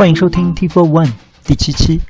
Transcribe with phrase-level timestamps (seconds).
[0.00, 1.12] 欢迎收听 T Four One
[1.44, 2.00] 第七期。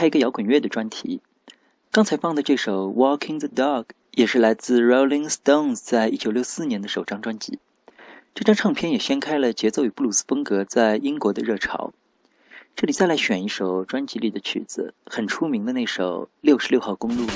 [0.00, 1.20] 开一个摇滚乐的专题。
[1.90, 7.58] 刚才放的这首《Walking the Dog》也是来自 Rolling Stones 在一九六四年的首张专辑。
[8.34, 11.92] 这张唱片也掀开了节奏与布鲁斯风格在英国的热潮。
[12.74, 17.26] 这里再来选一首专辑里的曲子，很出名的那首《六十六号公路》。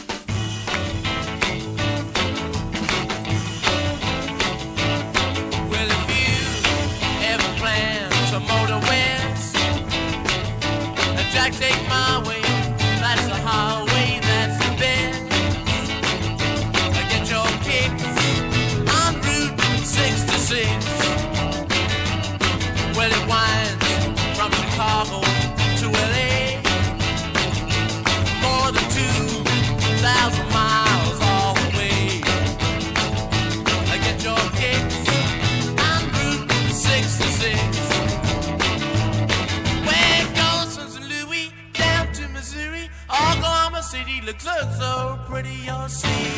[44.26, 46.32] looks so, so pretty, you'll see.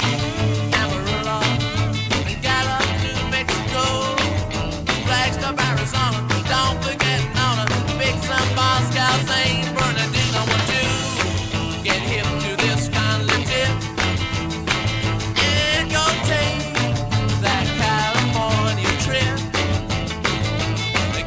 [0.75, 1.38] Amarillo,
[2.27, 3.85] and Gallup, to Mexico,
[5.06, 6.27] Flags, Flagstaff, Arizona.
[6.49, 7.65] Don't forget Nona,
[7.99, 9.71] Big Sun, Moscow, St.
[9.77, 10.41] Bernardino.
[10.50, 10.83] Want you
[11.85, 13.75] get hip to this kind of tip?
[15.38, 16.67] It go take
[17.44, 19.38] that California trip.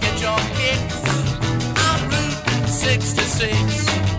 [0.01, 0.99] Get your kicks
[1.87, 4.18] on Route 66.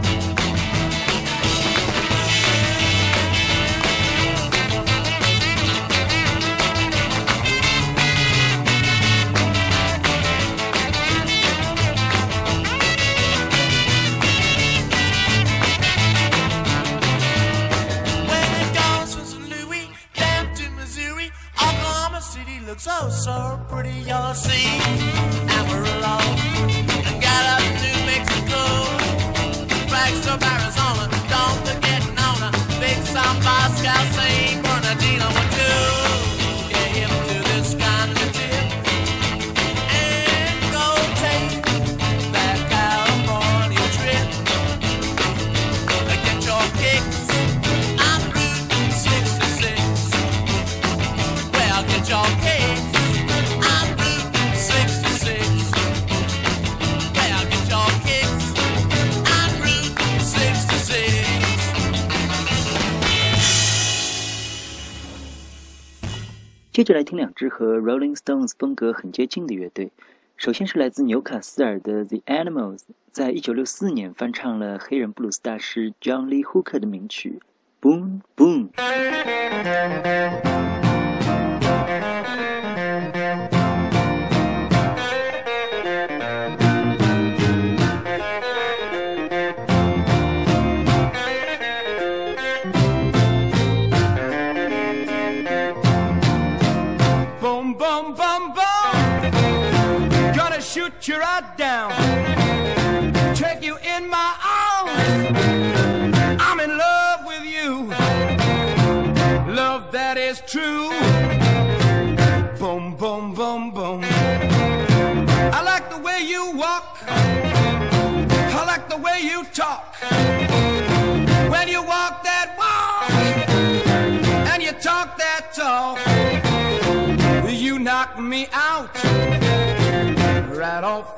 [67.40, 69.90] 是和 Rolling Stones 风格很接近的乐队。
[70.36, 72.82] 首先是来自纽卡斯尔的 The Animals，
[73.12, 77.40] 在一九六四年翻唱了黑人布鲁斯大师 John Lee Hooker 的名曲
[77.82, 78.68] 《Boom Boom》。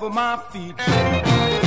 [0.02, 1.61] for my feet.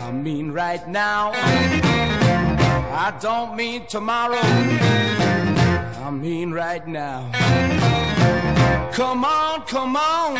[0.00, 1.32] I mean right now.
[2.94, 4.38] I don't mean tomorrow.
[6.06, 7.30] I mean right now.
[8.92, 10.36] Come on, come on.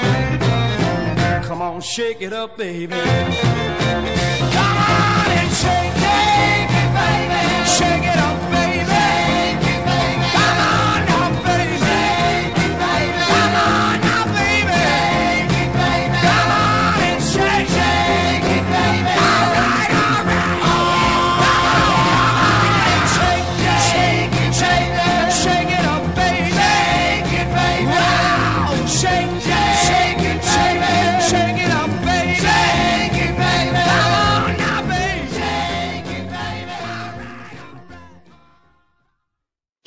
[1.43, 2.95] Come on, shake it up, baby.
[2.95, 7.43] Come on and shake it, baby.
[7.79, 8.12] Shake it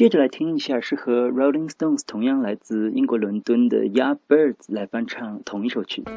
[0.05, 6.11] 接着来听一下，是和 Rolling Stones 同样来自英国伦敦的 Yardbirds 来翻唱同一首曲子。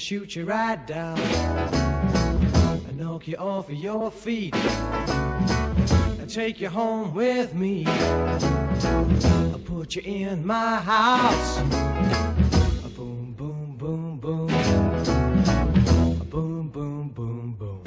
[0.00, 7.12] Shoot you right down and knock you off of your feet and take you home
[7.12, 7.84] with me.
[7.86, 11.58] I'll put you in my house.
[12.96, 14.46] Boom, boom, boom, boom.
[16.30, 17.82] Boom, boom, boom, boom.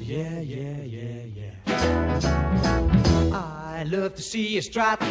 [0.00, 1.54] Yeah, yeah, yeah, yeah.
[3.34, 5.02] I love to see you strut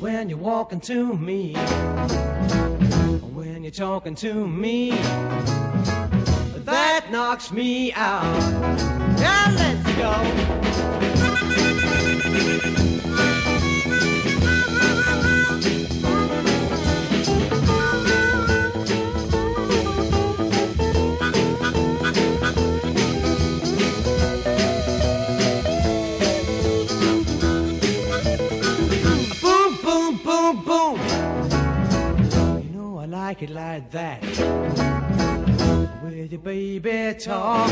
[0.00, 1.56] when you're walking to me
[3.64, 4.90] you're talking to me.
[6.66, 8.38] That knocks me out.
[9.18, 10.54] Now let's go.
[33.34, 34.22] Like it like that.
[36.04, 37.68] With your baby talk,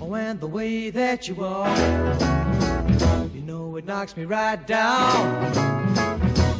[0.00, 1.76] and the way that you walk,
[3.34, 5.52] you know it knocks me right down,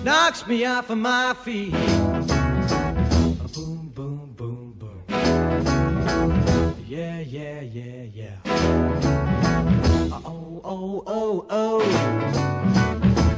[0.05, 1.73] knocks me off of my feet.
[3.55, 5.03] Boom, boom, boom, boom.
[6.87, 8.37] Yeah, yeah, yeah, yeah.
[10.13, 11.81] Oh, oh, oh, oh.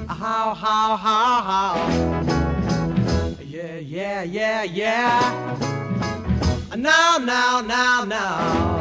[0.08, 1.17] How, how, how.
[4.18, 5.56] Yeah, yeah, yeah.
[6.76, 8.77] Now, now, now, now.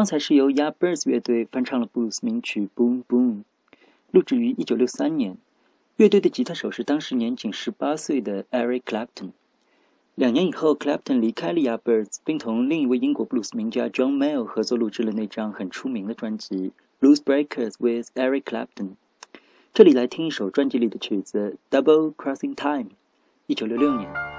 [0.00, 3.32] 刚才是由 y a b i r d s 乐队翻唱了布鲁斯名曲《Boom Boom》，
[4.12, 5.36] 录制于1963年。
[5.96, 9.32] 乐队的吉他手是当时年仅18岁的 Eric Clapton。
[10.14, 16.72] 两年以后，Clapton 离开了 y a b i r d s 并同另一位英国布鲁斯名家 John Mayall 合作录制了那张很出名的专辑
[17.06, 18.68] 《Blues Breakers with Eric Clapton》。
[19.74, 22.88] 这里来听一首专辑里的曲子《Double Crossing Time》
[23.54, 24.29] ，1966年。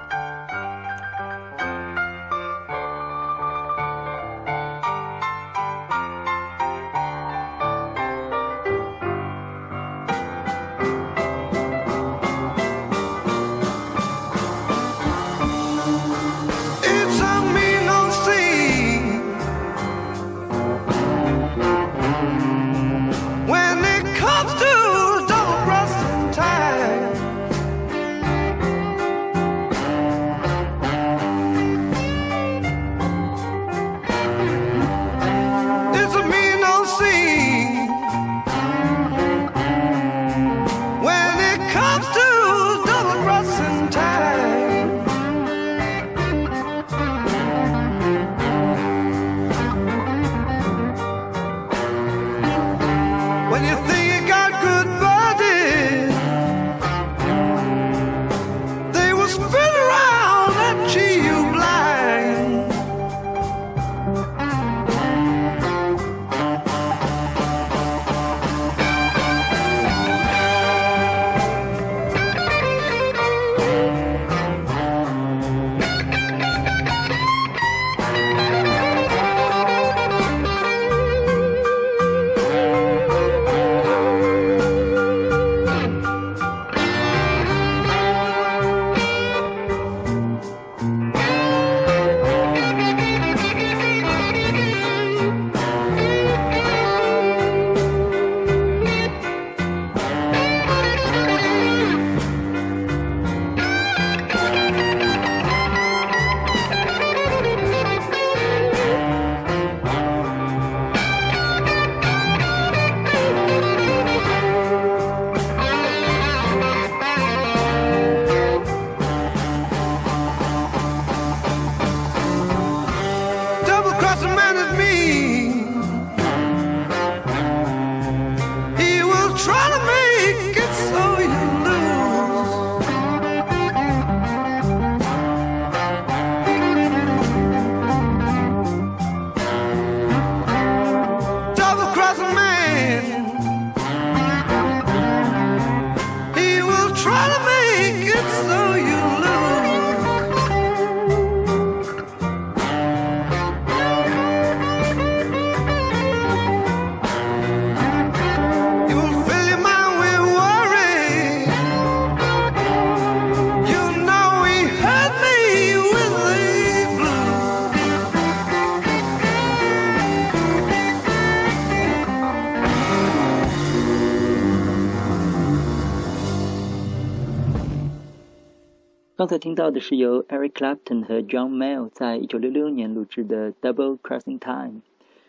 [179.32, 184.80] 才听到的是由 Eric Clapton 和 John Mayall 在1966年录制的《Double Crossing Time》，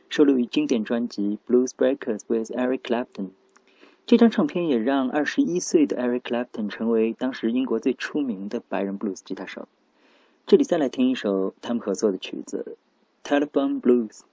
[0.10, 3.28] 收录于经典专辑《Blues Breakers with Eric Clapton》。
[4.06, 9.70] 这张唱片也让21岁的 Eric Clapton 成为当时英国最出名的白人布鲁斯吉他手。
[10.46, 12.76] 这里再来听一首他们合作的曲子
[13.26, 14.24] 《Telephone Blues》。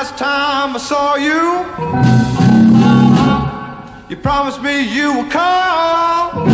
[0.00, 1.66] Last time I saw you,
[4.08, 6.46] you promised me you would call.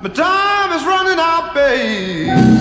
[0.00, 2.53] My time is running out, babe.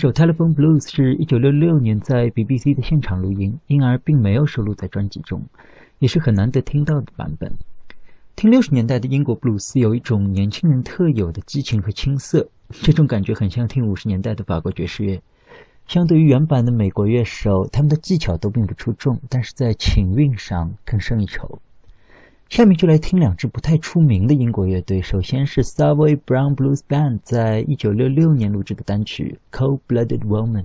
[0.00, 5.44] 首 Telephone Blues” 是一九六六年在 BBC 的现场录音，因而并没有收录在专辑中，
[5.98, 7.52] 也是很难得听到的版本。
[8.34, 15.20] 听六十年代的英国布鲁斯，有一种年轻人特有的激情和青涩，这种感觉很像听五十年代的法国爵士乐。
[15.86, 21.60] 相对于原版的美国乐手，他们的技巧都并不出众，但是在情韵上更胜一筹。
[22.50, 25.00] 下面就来听两支不太出名的英国乐队。
[25.00, 30.64] 首先是 Savoy Brown Blues Band 在一九六六年录制的单曲《Cold Blooded Woman》。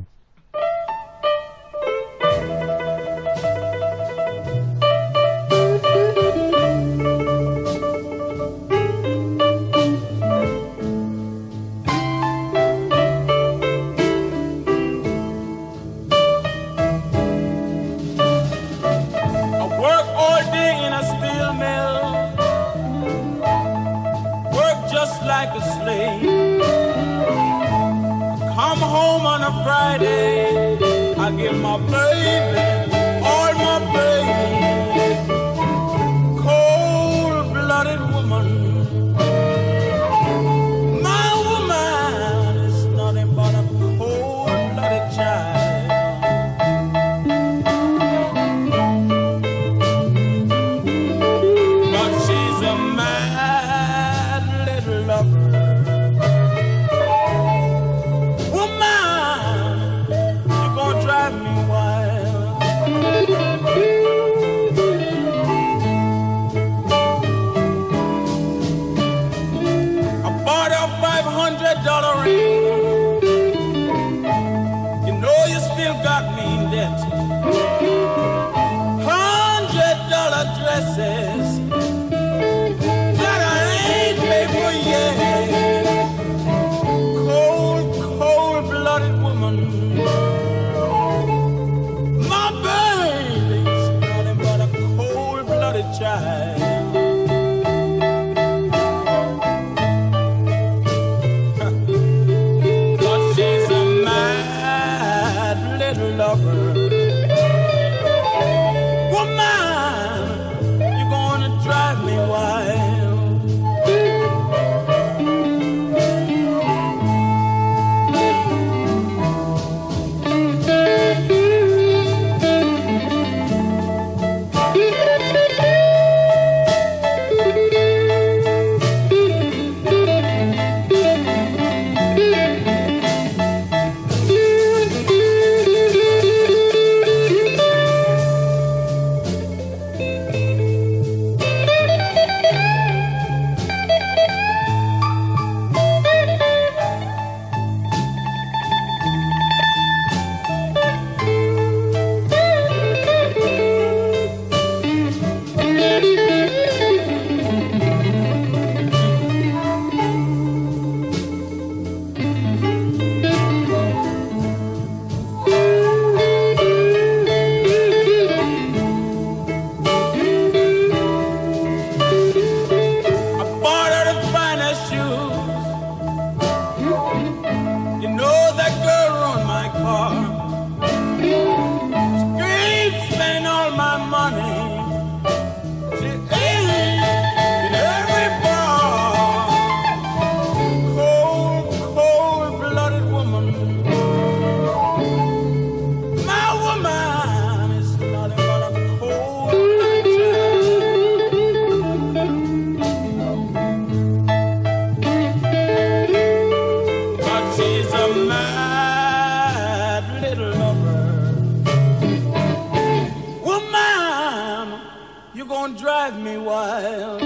[216.05, 217.21] Drive me wild.“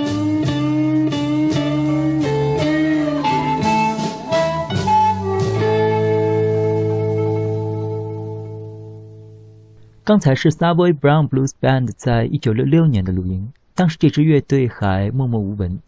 [10.03, 15.79] 刚才是 Savoy Brown Blues Band 在一九六六年的录音，当时这支乐队还默默无闻，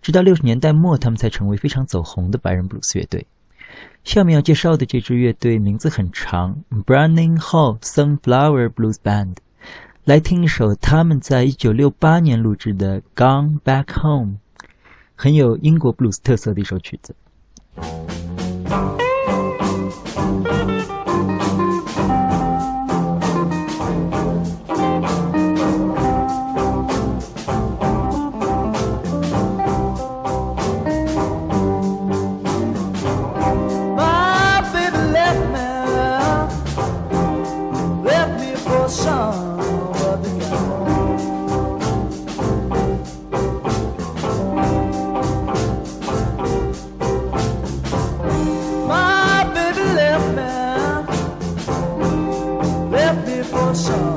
[0.00, 3.26] 直到六十年代末，他们才成为非常走红的白人布鲁斯乐队。
[4.04, 9.34] 下面要介绍的这支乐队名字很长，Browning Hall Sunflower Blues Band。
[10.06, 14.34] 来听一首他们在一九六八年录制的《Gone Back Home》，
[15.16, 17.12] 很有英国布鲁斯特色的一首曲子。
[53.76, 54.15] so.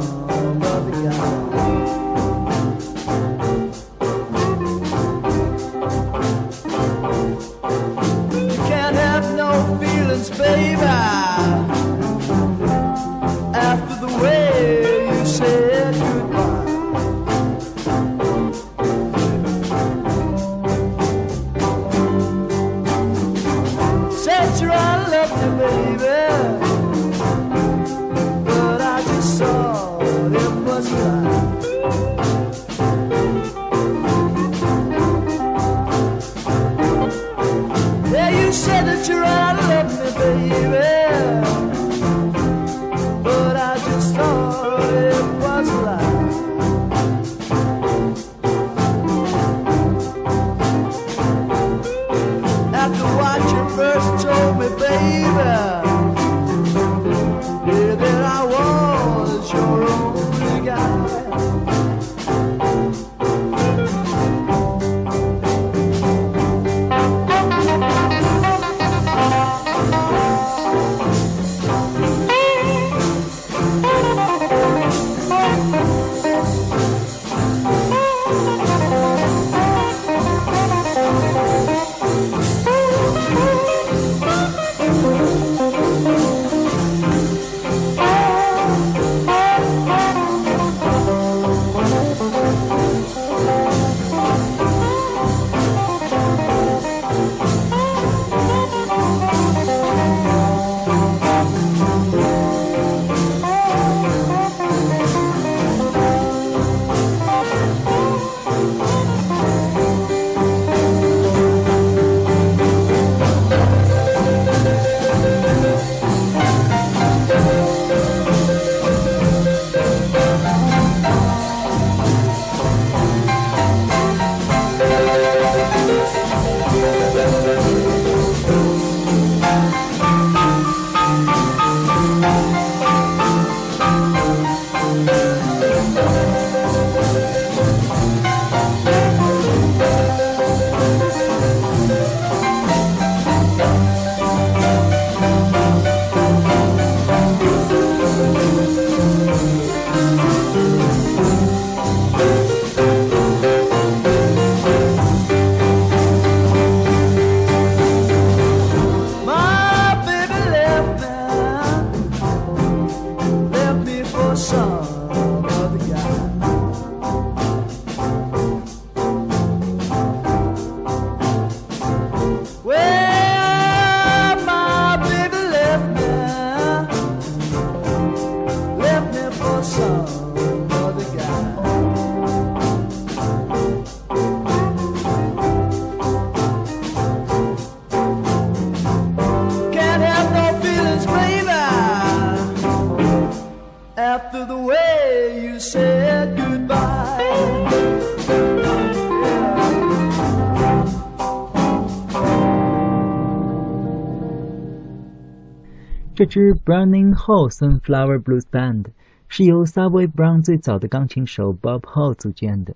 [206.29, 208.85] 支 Browning Hall Sunflower Blues Band
[209.27, 212.75] 是由 Subway Brown 最早的钢琴手 Bob Hall 组建的，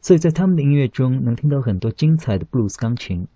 [0.00, 3.28] 所以在他们的音乐中能听到很多精彩的布鲁斯钢琴。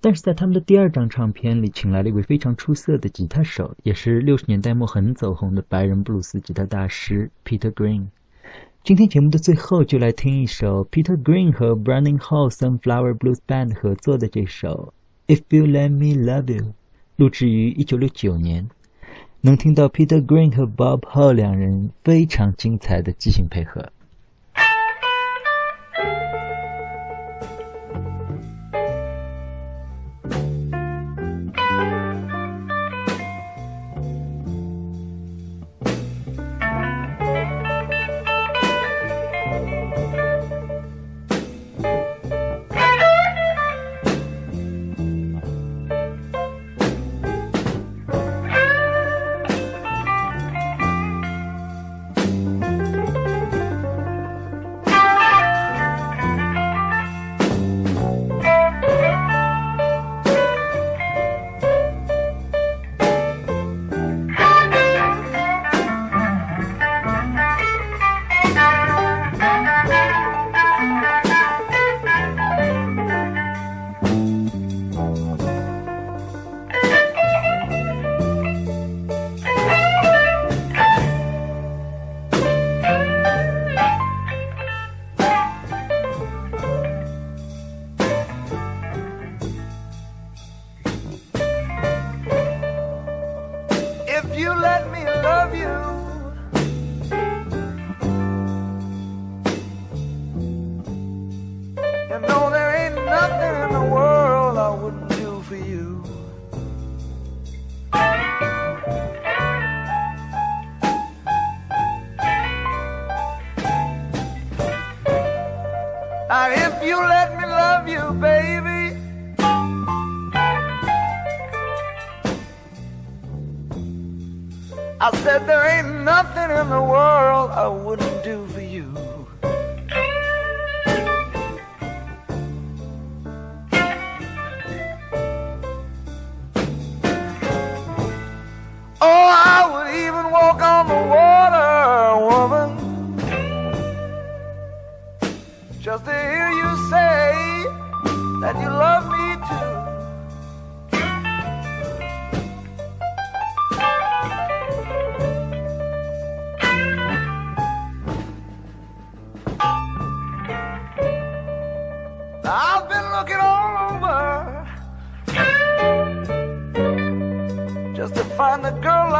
[0.00, 8.06] 但是在他们的第二张唱片里，请来了一位非常出色的吉他手，也是六十年代末很走红的白人布鲁斯吉他大师 Peter Green。
[8.82, 14.92] 今天节目的最后，就来听一首 Peter Green 和 Browning Hall Sunflower Blues Band 合作的这首
[15.36, 16.64] 《If You Let Me Love You》，
[17.22, 18.68] 录制于一九六九年。
[19.42, 23.92] 能听到 Peter Green 和 Bob Hall 两人非常精彩的即兴配合。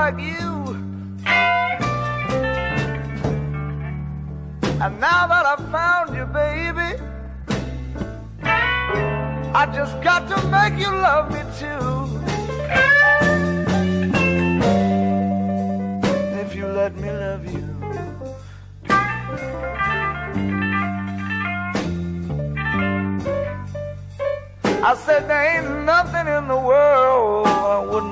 [0.02, 0.50] of you.
[4.82, 6.90] And now that I've found you, baby,
[9.54, 11.86] I just got to make you love me too.
[16.42, 17.62] If you let me love you.
[24.84, 28.11] I said there ain't nothing in the world I wouldn't